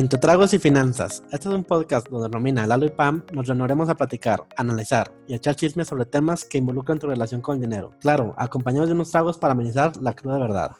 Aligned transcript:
Entre 0.00 0.18
Tragos 0.18 0.54
y 0.54 0.58
Finanzas, 0.58 1.22
este 1.30 1.50
es 1.50 1.54
un 1.54 1.62
podcast 1.62 2.08
donde 2.08 2.28
Romina, 2.28 2.66
Lalo 2.66 2.86
y 2.86 2.88
Pam 2.88 3.22
nos 3.34 3.46
reuniremos 3.46 3.90
a 3.90 3.94
platicar, 3.94 4.44
analizar 4.56 5.12
y 5.28 5.34
echar 5.34 5.56
chismes 5.56 5.88
sobre 5.88 6.06
temas 6.06 6.46
que 6.46 6.56
involucran 6.56 6.98
tu 6.98 7.06
relación 7.06 7.42
con 7.42 7.56
el 7.56 7.60
dinero. 7.60 7.92
Claro, 8.00 8.34
acompañados 8.38 8.88
de 8.88 8.94
unos 8.94 9.10
tragos 9.10 9.36
para 9.36 9.52
amenizar 9.52 9.94
la 9.98 10.14
cruda 10.14 10.38
verdad. 10.38 10.70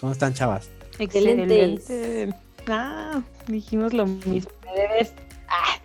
¿Cómo 0.00 0.12
están, 0.12 0.32
chavas? 0.32 0.70
Excelente. 0.98 2.34
Ah, 2.68 3.20
dijimos 3.48 3.92
lo 3.92 4.06
mismo. 4.06 4.50
Me 4.64 4.72
debes, 4.72 5.12
ah, 5.50 5.76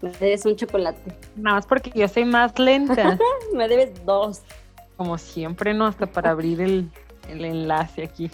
me 0.00 0.12
debes 0.12 0.46
un 0.46 0.54
chocolate. 0.54 1.12
Nada 1.34 1.56
más 1.56 1.66
porque 1.66 1.90
yo 1.92 2.06
soy 2.06 2.24
más 2.24 2.56
lenta. 2.56 3.18
me 3.52 3.66
debes 3.66 3.90
dos. 4.06 4.42
Como 4.96 5.18
siempre, 5.18 5.74
¿no? 5.74 5.86
Hasta 5.86 6.06
para 6.06 6.30
abrir 6.30 6.60
el, 6.60 6.88
el 7.28 7.44
enlace 7.44 8.04
aquí. 8.04 8.30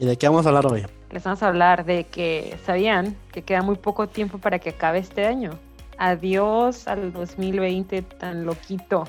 ¿Y 0.00 0.04
de 0.04 0.16
qué 0.16 0.26
vamos 0.26 0.46
a 0.46 0.48
hablar 0.48 0.66
hoy? 0.66 0.84
Les 1.10 1.22
vamos 1.22 1.42
a 1.42 1.48
hablar 1.48 1.84
de 1.84 2.04
que 2.04 2.58
sabían 2.64 3.16
que 3.32 3.42
queda 3.42 3.62
muy 3.62 3.76
poco 3.76 4.08
tiempo 4.08 4.38
para 4.38 4.58
que 4.58 4.70
acabe 4.70 4.98
este 4.98 5.26
año. 5.26 5.50
Adiós 5.98 6.88
al 6.88 7.12
2020 7.12 8.02
tan 8.02 8.44
loquito. 8.44 9.04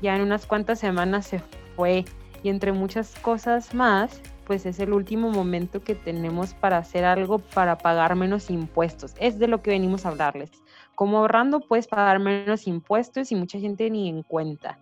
Ya 0.00 0.16
en 0.16 0.22
unas 0.22 0.46
cuantas 0.46 0.78
semanas 0.78 1.26
se 1.26 1.40
fue 1.76 2.04
y 2.42 2.48
entre 2.50 2.72
muchas 2.72 3.14
cosas 3.20 3.74
más, 3.74 4.20
pues 4.46 4.66
es 4.66 4.78
el 4.78 4.92
último 4.92 5.30
momento 5.30 5.82
que 5.82 5.94
tenemos 5.94 6.54
para 6.54 6.78
hacer 6.78 7.04
algo 7.04 7.38
para 7.38 7.78
pagar 7.78 8.14
menos 8.14 8.50
impuestos. 8.50 9.14
Es 9.18 9.38
de 9.38 9.48
lo 9.48 9.62
que 9.62 9.70
venimos 9.70 10.04
a 10.04 10.10
hablarles. 10.10 10.50
Como 10.94 11.18
ahorrando 11.18 11.60
puedes 11.60 11.88
pagar 11.88 12.20
menos 12.20 12.66
impuestos 12.66 13.32
y 13.32 13.34
mucha 13.34 13.58
gente 13.58 13.90
ni 13.90 14.08
en 14.08 14.22
cuenta. 14.22 14.78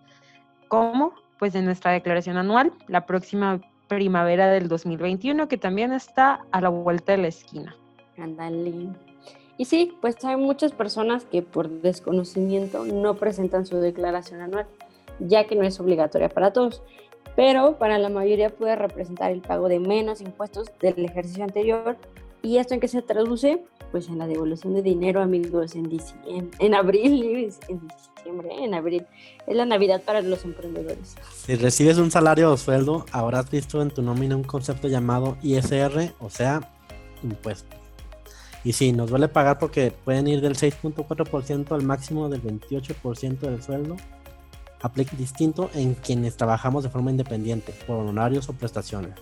¿Cómo? 0.67 1.13
Pues 1.39 1.55
en 1.55 1.65
nuestra 1.65 1.91
declaración 1.91 2.37
anual, 2.37 2.73
la 2.87 3.05
próxima 3.05 3.59
primavera 3.87 4.49
del 4.49 4.67
2021, 4.67 5.47
que 5.47 5.57
también 5.57 5.93
está 5.93 6.45
a 6.51 6.61
la 6.61 6.69
vuelta 6.69 7.13
de 7.13 7.17
la 7.19 7.27
esquina. 7.27 7.75
Ándale. 8.17 8.89
Y 9.57 9.65
sí, 9.65 9.93
pues 10.01 10.23
hay 10.25 10.35
muchas 10.35 10.71
personas 10.71 11.25
que 11.25 11.41
por 11.41 11.69
desconocimiento 11.69 12.85
no 12.85 13.15
presentan 13.15 13.65
su 13.65 13.77
declaración 13.77 14.41
anual, 14.41 14.65
ya 15.19 15.45
que 15.45 15.55
no 15.55 15.63
es 15.63 15.79
obligatoria 15.79 16.29
para 16.29 16.51
todos, 16.51 16.81
pero 17.35 17.77
para 17.77 17.97
la 17.97 18.09
mayoría 18.09 18.49
puede 18.49 18.75
representar 18.75 19.31
el 19.31 19.41
pago 19.41 19.67
de 19.67 19.79
menos 19.79 20.21
impuestos 20.21 20.71
del 20.79 21.05
ejercicio 21.05 21.43
anterior. 21.43 21.97
¿Y 22.45 22.57
esto 22.57 22.73
en 22.73 22.81
qué 22.81 22.89
se 22.89 23.01
traduce? 23.01 23.63
Pues 23.91 24.09
en 24.09 24.17
la 24.17 24.27
devolución 24.27 24.73
de 24.73 24.81
dinero, 24.81 25.21
amigos, 25.21 25.75
en, 25.75 25.89
en, 26.27 26.51
en 26.59 26.75
abril, 26.75 27.53
en 27.69 27.81
en 28.25 28.73
abril. 28.73 29.05
Es 29.47 29.55
la 29.55 29.65
Navidad 29.65 30.01
para 30.05 30.21
los 30.21 30.43
emprendedores. 30.43 31.15
Si 31.33 31.55
recibes 31.55 31.97
un 31.97 32.11
salario 32.11 32.51
o 32.51 32.57
sueldo, 32.57 33.05
habrás 33.11 33.49
visto 33.49 33.81
en 33.81 33.91
tu 33.91 34.01
nómina 34.01 34.35
un 34.35 34.43
concepto 34.43 34.89
llamado 34.89 35.37
ISR, 35.41 36.13
o 36.19 36.29
sea, 36.29 36.69
impuesto. 37.23 37.75
Y 38.65 38.73
sí, 38.73 38.91
nos 38.91 39.09
duele 39.09 39.29
pagar 39.29 39.57
porque 39.57 39.91
pueden 39.91 40.27
ir 40.27 40.41
del 40.41 40.55
6.4% 40.55 41.71
al 41.71 41.83
máximo 41.83 42.29
del 42.29 42.41
28% 42.41 43.39
del 43.39 43.61
sueldo. 43.61 43.97
Aplica 44.81 45.15
distinto 45.15 45.69
en 45.73 45.95
quienes 45.95 46.35
trabajamos 46.35 46.83
de 46.83 46.89
forma 46.89 47.11
independiente, 47.11 47.73
por 47.87 47.97
honorarios 47.97 48.49
o 48.49 48.53
prestaciones 48.53 49.13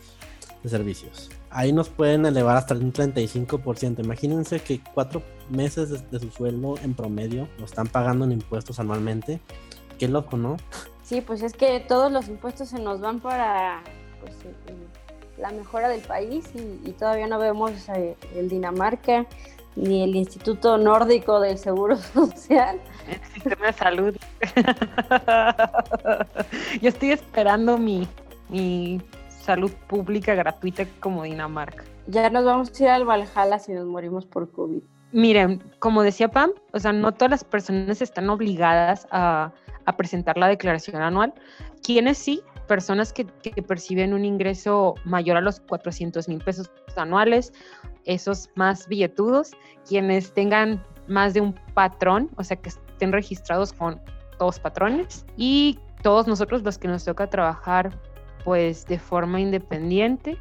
de 0.64 0.70
servicios. 0.70 1.30
Ahí 1.50 1.74
nos 1.74 1.90
pueden 1.90 2.26
elevar 2.26 2.58
hasta 2.58 2.74
un 2.74 2.94
35%. 2.94 4.04
Imagínense 4.04 4.60
que 4.60 4.82
cuatro 4.94 5.22
meses 5.50 6.10
de, 6.10 6.20
su 6.20 6.32
sueldo 6.32 6.76
en 6.84 6.94
promedio 6.94 7.48
lo 7.60 7.66
están 7.66 7.88
pagando 7.88 8.26
en 8.26 8.34
impuestos 8.34 8.80
anualmente. 8.80 9.40
Qué 10.00 10.08
loco, 10.08 10.38
¿no? 10.38 10.58
Sí, 11.04 11.22
pues 11.22 11.44
es 11.44 11.54
que 11.54 11.80
todos 11.82 12.12
los 12.12 12.28
impuestos 12.28 12.70
se 12.70 12.80
nos 12.80 13.02
van 13.02 13.20
para 13.20 13.84
pues, 14.22 14.34
la 15.38 15.52
mejora 15.52 15.90
del 15.90 16.02
país 16.02 16.50
y, 16.56 16.92
todavía 16.92 17.28
no 17.28 17.40
vemos 17.40 17.72
eh, 17.90 18.16
el 18.36 18.48
Dinamarca 18.48 19.26
ni 19.76 20.04
el 20.04 20.16
Instituto 20.16 20.78
Nórdico 20.78 21.40
del 21.40 21.58
Seguro 21.58 21.98
Social. 21.98 22.80
El 23.10 23.34
sistema 23.34 23.68
de 23.68 23.74
salud. 23.74 24.16
Yo 26.82 26.90
estoy 26.90 27.12
esperando 27.12 27.78
mi, 27.78 28.08
mi 28.50 29.02
salud 29.42 29.72
pública 29.88 30.36
gratuita 30.36 30.86
como 31.00 31.24
Dinamarca. 31.24 31.84
Ya 32.08 32.30
nos 32.30 32.46
vamos 32.46 32.80
a 32.80 32.84
ir 32.84 32.90
al 32.90 33.06
Valhalla 33.06 33.60
si 33.60 33.74
nos 33.74 33.86
morimos 33.86 34.26
por 34.26 34.52
COVID. 34.52 34.82
Miren, 35.12 35.62
como 35.80 36.04
decía 36.04 36.30
Pam, 36.30 36.52
o 36.72 36.80
sea, 36.80 36.94
no 36.94 37.12
todas 37.12 37.32
las 37.32 37.44
personas 37.44 38.02
están 38.02 38.30
obligadas 38.30 39.08
a, 39.12 39.52
presentar 39.98 40.38
la 40.38 40.48
declaración 40.48 41.02
anual. 41.02 41.34
Quienes 41.84 42.18
sí, 42.18 42.42
personas 42.68 43.12
que, 43.12 43.26
perciben 43.62 44.14
un 44.14 44.24
ingreso 44.24 44.96
mayor 45.04 45.36
a 45.36 45.42
los 45.42 45.60
400 45.60 46.30
mil 46.30 46.40
pesos 46.40 46.72
anuales, 46.96 47.52
esos 48.06 48.50
más 48.56 48.88
billetudos, 48.88 49.52
quienes 49.86 50.34
tengan 50.34 50.82
más 51.08 51.34
de 51.34 51.42
un 51.42 51.54
patrón, 51.74 52.30
o 52.38 52.44
sea, 52.44 52.56
que 52.56 52.70
estén 52.70 53.12
registrados 53.12 53.74
con 53.74 54.00
dos 54.40 54.60
patrones 54.60 55.26
y 55.36 55.78
todos 56.04 56.26
nosotros 56.26 56.64
los 56.64 56.78
que 56.78 56.88
nos 56.88 57.04
toca 57.04 57.30
trabajar 57.30 57.92
pues 58.44 58.86
de 58.86 59.00
forma 59.00 59.40
independiente, 59.40 60.38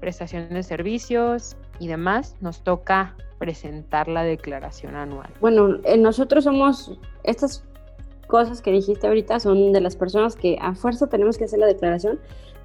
prestación 0.00 0.48
de 0.50 0.62
servicios 0.62 1.56
y 1.78 1.88
demás, 1.88 2.36
nos 2.40 2.62
toca 2.62 3.14
presentar 3.38 4.08
la 4.08 4.22
declaración 4.22 4.96
anual. 4.96 5.30
Bueno, 5.40 5.78
eh, 5.84 5.98
nosotros 5.98 6.44
somos, 6.44 6.98
estas 7.24 7.64
cosas 8.26 8.62
que 8.62 8.70
dijiste 8.70 9.06
ahorita 9.06 9.40
son 9.40 9.72
de 9.72 9.80
las 9.80 9.96
personas 9.96 10.36
que 10.36 10.56
a 10.60 10.74
fuerza 10.74 11.08
tenemos 11.08 11.36
que 11.36 11.44
hacer 11.44 11.58
la 11.58 11.66
declaración, 11.66 12.18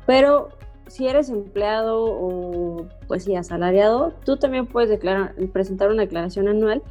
pero 0.06 0.50
si 0.88 1.08
eres 1.08 1.30
empleado 1.30 2.04
o 2.04 2.88
pues 3.08 3.24
sí, 3.24 3.36
asalariado, 3.36 4.14
tú 4.26 4.38
también 4.38 4.66
puedes 4.66 4.90
declarar, 4.90 5.36
presentar 5.54 5.90
una 5.90 6.02
declaración 6.02 6.48
anual 6.48 6.82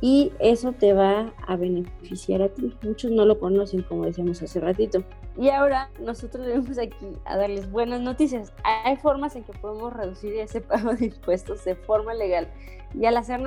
y 0.00 0.32
eso 0.38 0.72
te 0.72 0.92
va 0.92 1.32
a 1.46 1.56
beneficiar 1.56 2.42
a 2.42 2.48
ti. 2.48 2.74
Muchos 2.82 3.10
no 3.10 3.24
lo 3.24 3.38
conocen, 3.38 3.82
como 3.82 4.06
decíamos 4.06 4.42
hace 4.42 4.60
ratito. 4.60 5.04
Y 5.38 5.50
ahora 5.50 5.90
nosotros 6.00 6.46
venimos 6.46 6.78
aquí 6.78 7.06
a 7.24 7.36
darles 7.36 7.70
buenas 7.70 8.00
noticias. 8.00 8.52
Hay 8.84 8.96
formas 8.96 9.36
en 9.36 9.44
que 9.44 9.52
podemos 9.52 9.92
reducir 9.92 10.34
ese 10.36 10.60
pago 10.60 10.94
de 10.94 11.06
impuestos 11.06 11.64
de 11.64 11.74
forma 11.74 12.14
legal 12.14 12.48
y 12.98 13.04
al 13.04 13.16
hacer 13.16 13.40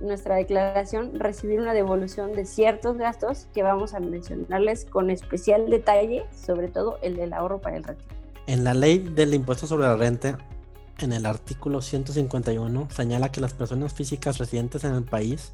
nuestra 0.00 0.36
declaración 0.36 1.20
recibir 1.20 1.60
una 1.60 1.72
devolución 1.72 2.32
de 2.32 2.44
ciertos 2.44 2.96
gastos 2.96 3.46
que 3.54 3.62
vamos 3.62 3.94
a 3.94 4.00
mencionarles 4.00 4.84
con 4.86 5.10
especial 5.10 5.70
detalle, 5.70 6.24
sobre 6.32 6.68
todo 6.68 6.98
el 7.02 7.16
del 7.16 7.32
ahorro 7.32 7.60
para 7.60 7.76
el 7.76 7.84
retiro. 7.84 8.08
En 8.46 8.64
la 8.64 8.74
ley 8.74 8.98
del 8.98 9.34
impuesto 9.34 9.66
sobre 9.66 9.86
la 9.86 9.96
renta, 9.96 10.38
en 10.98 11.12
el 11.12 11.26
artículo 11.26 11.80
151, 11.80 12.88
señala 12.90 13.30
que 13.30 13.40
las 13.40 13.54
personas 13.54 13.92
físicas 13.92 14.38
residentes 14.38 14.82
en 14.82 14.94
el 14.94 15.04
país 15.04 15.52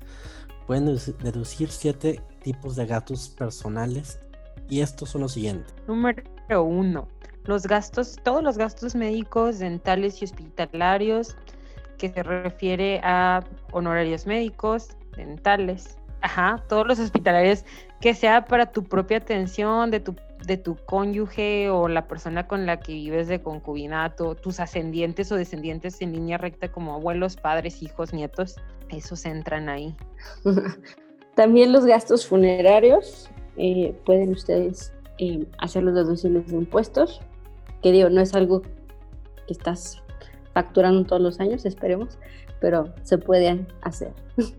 pueden 0.67 0.87
deducir 0.87 1.71
siete 1.71 2.21
tipos 2.43 2.77
de 2.77 2.87
gastos 2.87 3.29
personales 3.29 4.21
y 4.69 4.81
estos 4.81 5.11
son 5.11 5.23
los 5.23 5.33
siguientes. 5.33 5.75
Número 5.87 6.23
uno, 6.63 7.09
los 7.45 7.67
gastos, 7.67 8.17
todos 8.23 8.43
los 8.43 8.57
gastos 8.57 8.95
médicos, 8.95 9.59
dentales 9.59 10.21
y 10.23 10.25
hospitalarios, 10.25 11.37
que 11.99 12.09
se 12.11 12.23
refiere 12.23 13.01
a 13.05 13.43
honorarios 13.73 14.27
médicos, 14.27 14.97
dentales, 15.17 15.99
ajá, 16.23 16.63
todos 16.69 16.87
los 16.87 16.99
hospitalarios 16.99 17.65
que 18.01 18.15
sea 18.15 18.45
para 18.45 18.67
tu 18.67 18.85
propia 18.85 19.19
atención, 19.19 19.91
de 19.91 20.01
tu, 20.01 20.15
de 20.47 20.57
tu 20.57 20.77
cónyuge 20.87 21.71
o 21.71 21.89
la 21.89 22.07
persona 22.07 22.47
con 22.47 22.67
la 22.67 22.81
que 22.81 22.93
vives 22.93 23.29
de 23.29 23.41
concubinato, 23.41 24.35
tus 24.35 24.61
ascendientes 24.61 25.31
o 25.33 25.37
descendientes 25.37 26.01
en 26.03 26.13
línea 26.13 26.39
recta 26.39 26.71
como 26.71 26.95
abuelos, 26.95 27.37
padres, 27.37 27.83
hijos, 27.83 28.13
nietos, 28.13 28.57
esos 28.97 29.25
entran 29.25 29.69
ahí. 29.69 29.95
También 31.35 31.73
los 31.73 31.85
gastos 31.85 32.27
funerarios, 32.27 33.31
eh, 33.57 33.95
pueden 34.05 34.31
ustedes 34.31 34.93
eh, 35.19 35.47
hacer 35.59 35.83
los 35.83 35.95
deducibles 35.95 36.47
de 36.49 36.57
impuestos, 36.57 37.21
que 37.83 37.93
digo, 37.93 38.09
no 38.09 38.21
es 38.21 38.35
algo 38.35 38.63
que 38.63 38.71
estás 39.49 40.03
facturando 40.53 41.05
todos 41.05 41.21
los 41.21 41.41
años, 41.41 41.67
esperemos, 41.67 42.19
pero 42.61 42.93
se 43.03 43.19
pueden 43.19 43.67
hacer. 43.83 44.13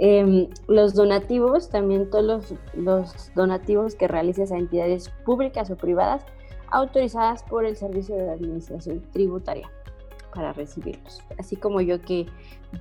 Em, 0.00 0.48
los 0.66 0.94
donativos, 0.94 1.68
también 1.68 2.10
todos 2.10 2.24
los, 2.24 2.54
los, 2.74 3.32
donativos 3.36 3.94
que 3.94 4.08
realices 4.08 4.50
a 4.50 4.58
entidades 4.58 5.08
públicas 5.24 5.70
o 5.70 5.76
privadas 5.76 6.24
autorizadas 6.72 7.44
por 7.44 7.64
el 7.64 7.76
Servicio 7.76 8.16
de 8.16 8.28
Administración 8.28 9.04
Tributaria 9.12 9.70
para 10.34 10.52
recibirlos, 10.52 11.22
así 11.38 11.56
como 11.56 11.80
yo 11.80 12.00
que 12.02 12.26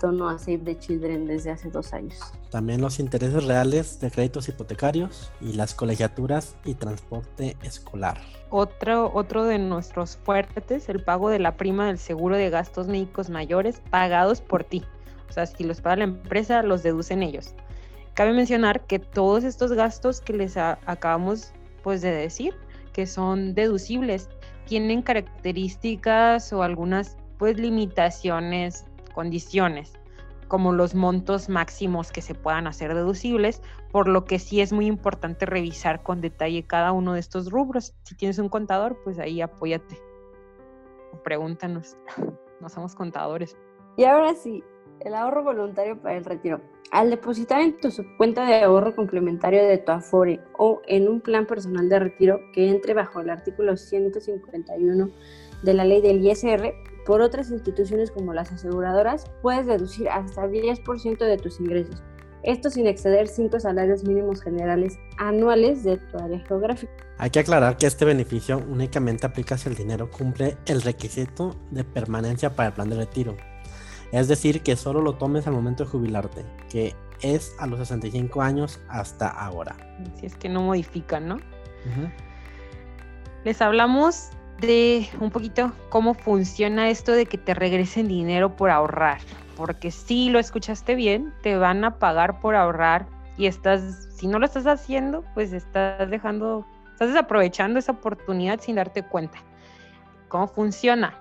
dono 0.02 0.28
a 0.28 0.40
Save 0.40 0.60
the 0.60 0.80
Children 0.80 1.28
desde 1.28 1.52
hace 1.52 1.70
dos 1.70 1.94
años. 1.94 2.20
También 2.50 2.82
los 2.82 3.00
intereses 3.00 3.46
reales 3.46 4.00
de 4.00 4.10
créditos 4.10 4.50
hipotecarios 4.50 5.32
y 5.40 5.54
las 5.54 5.76
colegiaturas 5.76 6.56
y 6.66 6.74
transporte 6.74 7.56
escolar. 7.62 8.20
Otro, 8.50 9.12
otro 9.14 9.46
de 9.46 9.60
nuestros 9.60 10.18
fuertes, 10.18 10.90
el 10.90 11.04
pago 11.04 11.30
de 11.30 11.40
la 11.40 11.56
prima 11.56 11.88
del 11.88 12.00
seguro 12.00 12.36
de 12.36 12.50
gastos 12.50 12.88
médicos 12.88 13.30
mayores 13.30 13.82
pagados 13.90 14.42
por 14.42 14.64
ti. 14.64 14.84
O 15.30 15.34
sea, 15.34 15.46
si 15.46 15.64
los 15.64 15.82
paga 15.82 15.98
la 15.98 16.04
empresa, 16.06 16.64
los 16.64 16.84
deducen 16.84 17.24
ellos. 17.24 17.54
Cabe 18.14 18.34
mencionar 18.34 18.86
que 18.86 19.00
todos 19.00 19.44
estos 19.44 19.74
gastos 19.74 20.22
que 20.22 20.34
les 20.34 20.58
acabamos 20.58 21.52
pues, 21.82 22.02
de 22.02 22.12
decir, 22.12 22.54
que 22.94 23.08
son 23.08 23.56
deducibles, 23.56 24.30
tienen 24.66 25.02
características 25.02 26.54
o 26.54 26.64
algunas 26.64 27.18
pues 27.44 27.60
limitaciones, 27.60 28.86
condiciones 29.14 29.92
como 30.48 30.72
los 30.72 30.96
montos 30.96 31.50
máximos 31.50 32.10
que 32.10 32.22
se 32.22 32.36
puedan 32.36 32.68
hacer 32.68 32.96
deducibles, 32.96 33.62
por 33.92 34.08
lo 34.08 34.24
que 34.24 34.40
sí 34.40 34.62
es 34.62 34.72
muy 34.72 34.86
importante 34.86 35.46
revisar 35.46 36.04
con 36.04 36.22
detalle 36.22 36.66
cada 36.66 36.94
uno 36.94 37.16
de 37.16 37.20
estos 37.20 37.52
rubros. 37.52 37.96
Si 38.04 38.16
tienes 38.16 38.40
un 38.40 38.48
contador, 38.48 38.98
pues 39.04 39.20
ahí 39.20 39.42
apóyate. 39.42 39.98
Pregúntanos, 41.26 41.98
no 42.62 42.70
somos 42.70 42.96
contadores. 42.96 43.58
Y 43.98 44.06
ahora 44.06 44.36
sí, 44.36 44.64
el 45.02 45.14
ahorro 45.14 45.44
voluntario 45.44 46.02
para 46.02 46.16
el 46.16 46.24
retiro. 46.24 46.62
Al 46.92 47.10
depositar 47.10 47.60
en 47.60 47.78
tu 47.82 47.90
cuenta 48.18 48.46
de 48.46 48.62
ahorro 48.62 48.96
complementario 48.96 49.66
de 49.66 49.80
tu 49.80 49.92
Afore 49.92 50.40
o 50.58 50.82
en 50.88 51.10
un 51.10 51.20
plan 51.20 51.46
personal 51.46 51.90
de 51.90 52.00
retiro 52.00 52.40
que 52.54 52.70
entre 52.70 52.94
bajo 52.94 53.20
el 53.20 53.30
artículo 53.30 53.76
151 53.76 55.10
de 55.62 55.74
la 55.74 55.84
ley 55.84 56.02
del 56.02 56.26
ISR, 56.26 56.74
por 57.06 57.22
otras 57.22 57.52
instituciones 57.52 58.12
como 58.12 58.34
las 58.34 58.52
aseguradoras, 58.52 59.26
puedes 59.42 59.66
deducir 59.66 60.10
hasta 60.10 60.48
10% 60.48 61.18
de 61.18 61.38
tus 61.38 61.60
ingresos. 61.60 62.02
Esto 62.44 62.70
sin 62.70 62.88
exceder 62.88 63.28
5 63.28 63.60
salarios 63.60 64.04
mínimos 64.04 64.42
generales 64.42 65.00
anuales 65.18 65.84
de 65.84 65.98
tu 65.98 66.18
área 66.18 66.40
geográfica. 66.40 66.92
Hay 67.18 67.30
que 67.30 67.40
aclarar 67.40 67.78
que 67.78 67.86
este 67.86 68.04
beneficio 68.04 68.58
únicamente 68.70 69.26
aplica 69.26 69.58
si 69.58 69.70
el 69.70 69.76
dinero 69.76 70.10
cumple 70.12 70.58
el 70.66 70.82
requisito 70.82 71.56
de 71.72 71.86
permanencia 71.86 72.54
para 72.54 72.70
el 72.70 72.74
plan 72.74 72.90
de 72.90 72.98
retiro. 72.98 73.38
Es 74.12 74.28
decir, 74.28 74.62
que 74.62 74.76
solo 74.76 75.02
lo 75.02 75.16
tomes 75.16 75.48
al 75.48 75.54
momento 75.54 75.86
de 75.86 75.90
jubilarte, 75.90 76.46
que 76.70 76.96
es 77.22 77.56
a 77.60 77.66
los 77.66 77.80
65 77.80 78.42
años 78.42 78.82
hasta 78.90 79.28
ahora. 79.28 79.76
Si 80.20 80.26
es 80.26 80.36
que 80.36 80.50
no 80.50 80.62
modifican, 80.62 81.28
¿no? 81.28 81.38
Les 83.46 83.62
hablamos 83.62 84.30
de 84.60 85.10
un 85.20 85.30
poquito 85.30 85.72
cómo 85.90 86.14
funciona 86.14 86.90
esto 86.90 87.12
de 87.12 87.26
que 87.26 87.38
te 87.38 87.54
regresen 87.54 88.08
dinero 88.08 88.56
por 88.56 88.70
ahorrar. 88.70 89.20
Porque 89.56 89.92
si 89.92 90.30
lo 90.30 90.40
escuchaste 90.40 90.96
bien, 90.96 91.34
te 91.44 91.58
van 91.58 91.84
a 91.84 92.00
pagar 92.00 92.40
por 92.40 92.56
ahorrar 92.56 93.06
y 93.38 93.48
estás, 93.48 94.10
si 94.16 94.28
no 94.28 94.40
lo 94.40 94.46
estás 94.46 94.66
haciendo, 94.66 95.24
pues 95.34 95.54
estás 95.54 96.10
dejando, 96.10 96.66
estás 96.92 97.10
desaprovechando 97.10 97.80
esa 97.80 97.94
oportunidad 97.94 98.60
sin 98.60 98.76
darte 98.76 99.04
cuenta. 99.04 99.40
¿Cómo 100.30 100.48
funciona? 100.48 101.20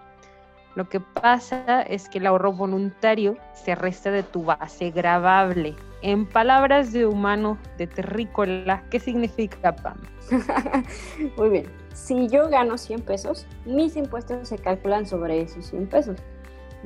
Lo 0.75 0.89
que 0.89 1.01
pasa 1.01 1.83
es 1.83 2.09
que 2.09 2.19
el 2.19 2.27
ahorro 2.27 2.53
voluntario 2.53 3.37
se 3.53 3.75
resta 3.75 4.11
de 4.11 4.23
tu 4.23 4.45
base 4.45 4.91
grabable. 4.91 5.77
En 6.01 6.27
palabras 6.27 6.93
de 6.93 7.07
humano 7.07 7.59
de 7.77 7.87
terrícola, 7.87 8.83
¿qué 8.91 8.99
significa 8.99 9.77
PAM? 9.77 9.99
Muy 11.37 11.51
bien. 11.51 11.82
Si 11.95 12.29
yo 12.29 12.49
gano 12.49 12.79
100 12.79 13.03
pesos, 13.03 13.47
mis 13.65 13.97
impuestos 13.97 14.49
se 14.49 14.59
calculan 14.59 15.07
sobre 15.07 15.43
esos 15.43 15.67
100 15.67 15.87
pesos. 15.89 16.19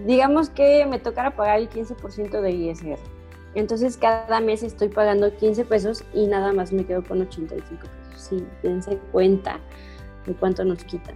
Digamos 0.04 0.50
que 0.50 0.84
me 0.86 0.98
tocará 0.98 1.34
pagar 1.34 1.58
el 1.58 1.70
15% 1.70 2.40
de 2.40 2.50
ISR. 2.50 2.98
Entonces 3.54 3.96
cada 3.96 4.40
mes 4.40 4.62
estoy 4.62 4.88
pagando 4.88 5.34
15 5.34 5.64
pesos 5.64 6.04
y 6.12 6.26
nada 6.26 6.52
más 6.52 6.72
me 6.72 6.84
quedo 6.84 7.02
con 7.02 7.22
85 7.22 7.80
pesos. 7.80 8.22
Sí, 8.22 8.46
dense 8.62 8.98
cuenta 9.12 9.60
de 10.26 10.34
cuánto 10.34 10.64
nos 10.64 10.84
quitan. 10.84 11.14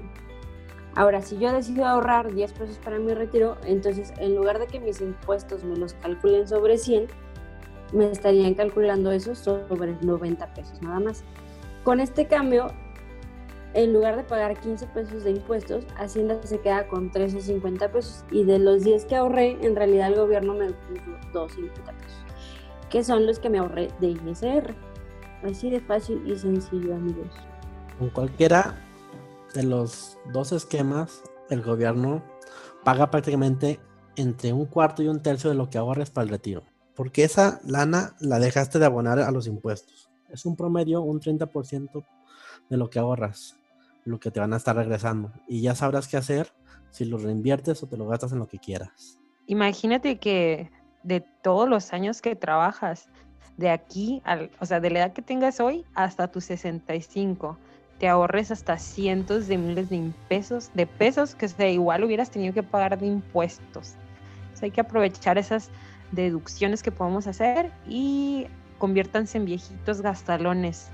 Ahora, 0.97 1.23
si 1.23 1.39
yo 1.39 1.53
decido 1.53 1.85
ahorrar 1.85 2.33
10 2.33 2.53
pesos 2.53 2.79
para 2.79 2.99
mi 2.99 3.15
retiro, 3.15 3.57
entonces 3.65 4.13
en 4.19 4.35
lugar 4.35 4.59
de 4.59 4.67
que 4.67 4.81
mis 4.81 5.01
impuestos 5.01 5.63
me 5.63 5.77
los 5.77 5.95
calculen 5.95 6.49
sobre 6.49 6.79
100, 6.79 7.07
me 7.93 8.11
estarían 8.11 8.55
calculando 8.55 9.13
eso 9.13 9.35
sobre 9.35 9.95
90 10.01 10.55
pesos 10.55 10.81
nada 10.83 11.01
más. 11.01 11.25
Con 11.85 12.01
este 12.01 12.27
cambio, 12.27 12.69
en 13.75 13.93
lugar 13.93 14.17
de 14.17 14.25
pagar 14.25 14.59
15 14.59 14.87
pesos 14.89 15.25
de 15.25 15.31
impuestos, 15.31 15.85
Hacienda 15.97 16.41
se 16.43 16.61
queda 16.61 16.89
con 16.89 17.11
13.50 17.11 17.91
pesos 17.91 18.25
y 18.31 18.45
de 18.45 18.59
los 18.59 18.83
10 18.83 19.05
que 19.05 19.17
ahorré, 19.17 19.59
en 19.65 19.77
realidad 19.77 20.09
el 20.09 20.17
gobierno 20.17 20.55
me 20.55 20.71
puso 20.71 21.11
2.50 21.33 21.73
pesos, 21.73 22.25
que 22.89 23.05
son 23.05 23.27
los 23.27 23.39
que 23.39 23.49
me 23.49 23.59
ahorré 23.59 23.91
de 24.01 24.09
ISR. 24.09 24.75
Así 25.45 25.71
de 25.71 25.81
fácil 25.81 26.23
y 26.27 26.37
sencillo, 26.37 26.95
amigos. 26.95 27.29
Con 27.99 28.11
cualquiera 28.11 28.77
de 29.55 29.63
los 29.63 30.19
dos 30.33 30.53
esquemas, 30.53 31.23
el 31.49 31.63
gobierno 31.63 32.23
paga 32.85 33.11
prácticamente 33.11 33.81
entre 34.17 34.53
un 34.53 34.67
cuarto 34.67 35.03
y 35.03 35.09
un 35.09 35.23
tercio 35.23 35.49
de 35.49 35.57
lo 35.57 35.71
que 35.71 35.79
ahorres 35.79 36.11
para 36.11 36.25
el 36.25 36.31
retiro. 36.31 36.63
Porque 36.95 37.25
esa 37.25 37.61
lana 37.65 38.17
la 38.21 38.39
dejaste 38.39 38.79
de 38.79 38.87
abonar 38.87 39.19
a 39.21 39.31
los 39.31 39.47
impuestos. 39.47 40.11
Es 40.29 40.45
un 40.45 40.57
promedio, 40.57 41.01
un 41.01 41.21
30% 41.21 42.05
de 42.69 42.77
lo 42.77 42.91
que 42.91 42.99
ahorras, 42.99 43.57
lo 44.11 44.21
que 44.21 44.31
te 44.31 44.41
van 44.41 44.53
a 44.53 44.57
estar 44.57 44.77
regresando. 44.77 45.33
Y 45.47 45.63
ya 45.63 45.75
sabrás 45.75 46.09
qué 46.09 46.17
hacer 46.17 46.53
si 46.91 47.05
lo 47.05 47.19
reinviertes 47.19 47.83
o 47.83 47.87
te 47.87 47.97
lo 47.97 48.07
gastas 48.07 48.33
en 48.33 48.41
lo 48.41 48.49
que 48.49 48.59
quieras. 48.59 49.19
Imagínate 49.47 50.19
que 50.19 50.71
de 51.03 51.21
todos 51.43 51.69
los 51.69 51.93
años 51.93 52.21
que 52.21 52.37
trabajas, 52.37 53.09
de 53.57 53.71
aquí, 53.71 54.21
al, 54.25 54.51
o 54.59 54.67
sea, 54.67 54.81
de 54.81 54.91
la 54.91 55.01
edad 55.01 55.13
que 55.13 55.23
tengas 55.23 55.61
hoy 55.61 55.85
hasta 55.95 56.29
tus 56.29 56.45
65, 56.45 57.57
te 57.99 58.09
ahorres 58.09 58.51
hasta 58.51 58.79
cientos 58.79 59.47
de 59.47 59.59
miles 59.59 59.91
de 59.91 60.13
pesos, 60.29 60.71
de 60.75 60.87
pesos 60.87 61.35
que 61.35 61.49
sea, 61.49 61.69
igual 61.69 62.03
hubieras 62.05 62.31
tenido 62.31 62.55
que 62.55 62.63
pagar 62.63 62.99
de 62.99 63.07
impuestos. 63.07 63.95
hay 64.63 64.71
que 64.71 64.81
aprovechar 64.81 65.39
esas 65.39 65.71
deducciones 66.13 66.83
que 66.83 66.91
podemos 66.91 67.27
hacer 67.27 67.71
y 67.87 68.47
conviértanse 68.79 69.39
en 69.39 69.45
viejitos 69.45 70.01
gastalones. 70.01 70.89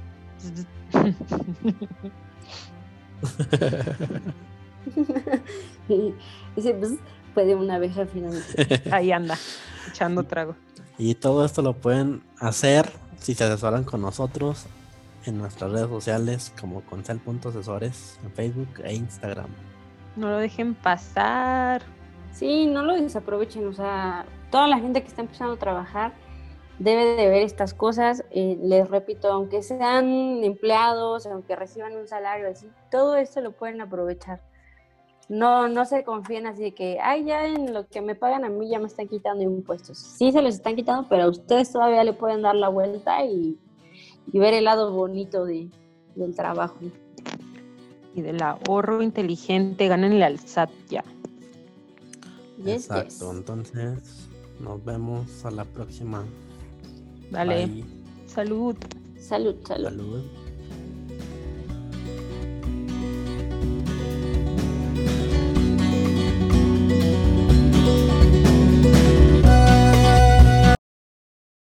Dice, 6.57 6.75
pues, 6.75 6.93
puede 7.35 7.55
una 7.55 7.77
abeja 7.77 8.07
finalmente. 8.07 8.83
Ahí 8.93 9.13
anda, 9.13 9.37
echando 9.89 10.25
trago. 10.25 10.55
Y 10.99 11.15
todo 11.15 11.45
esto 11.45 11.63
lo 11.63 11.75
pueden 11.75 12.23
hacer 12.39 12.91
si 13.19 13.35
se 13.35 13.45
asesoran 13.45 13.85
con 13.85 14.01
nosotros 14.01 14.67
en 15.27 15.39
nuestras 15.39 15.73
redes 15.73 15.89
sociales 15.89 16.53
como 16.59 16.81
Concel.asesores 16.83 18.19
en 18.25 18.33
Facebook 18.33 18.69
e 18.85 18.95
Instagram. 18.95 19.49
No 20.17 20.31
lo 20.31 20.39
dejen 20.39 20.75
pasar. 20.75 21.83
Sí, 22.33 22.67
no 22.67 22.83
lo 22.83 22.95
desaprovechen. 22.95 23.67
O 23.67 23.73
sea, 23.73 24.25
toda 24.51 24.67
la 24.69 24.79
gente 24.79 25.03
que 25.03 25.09
está 25.09 25.23
empezando 25.23 25.55
a 25.55 25.59
trabajar 25.59 26.15
debe 26.79 27.17
de 27.17 27.29
ver 27.29 27.43
estas 27.43 27.75
cosas. 27.75 28.25
Eh, 28.31 28.59
les 28.63 28.89
repito, 28.89 29.33
aunque 29.33 29.63
sean 29.63 30.45
empleados, 30.45 31.27
aunque 31.27 31.57
reciban 31.57 31.97
un 31.97 32.07
salario 32.07 32.49
así, 32.49 32.69
todo 32.91 33.17
esto 33.17 33.41
lo 33.41 33.53
pueden 33.53 33.81
aprovechar. 33.81 34.41
No, 35.29 35.69
no 35.69 35.85
se 35.85 36.05
confíen 36.05 36.47
así 36.47 36.63
de 36.63 36.75
que, 36.75 36.99
ay, 37.01 37.25
ya 37.25 37.47
en 37.47 37.75
lo 37.75 37.89
que 37.89 38.01
me 38.01 38.15
pagan 38.15 38.45
a 38.45 38.49
mí 38.49 38.69
ya 38.69 38.79
me 38.79 38.87
están 38.87 39.09
quitando 39.09 39.43
impuestos. 39.43 39.99
Sí 39.99 40.31
se 40.31 40.41
les 40.41 40.57
están 40.57 40.77
quitando, 40.77 41.09
pero 41.09 41.29
ustedes 41.29 41.73
todavía 41.73 42.05
le 42.05 42.13
pueden 42.13 42.43
dar 42.43 42.55
la 42.55 42.69
vuelta 42.69 43.25
y 43.25 43.59
y 44.33 44.39
ver 44.39 44.55
el 44.55 44.65
lado 44.65 44.93
bonito 44.93 45.45
de, 45.45 45.71
del 46.15 46.35
trabajo. 46.35 46.79
Y 48.15 48.23
del 48.23 48.43
ahorro 48.43 49.03
inteligente, 49.03 49.89
ganen 49.89 50.23
al 50.23 50.39
SAT 50.39 50.71
ya. 50.89 51.05
Exacto, 52.65 53.31
entonces 53.31 54.29
nos 54.59 54.83
vemos 54.85 55.45
a 55.45 55.51
la 55.51 55.65
próxima. 55.65 56.25
Vale. 57.31 57.69
Salud. 58.27 58.77
Salud, 59.19 59.57
salud. 59.67 59.91
Salud. 59.91 60.46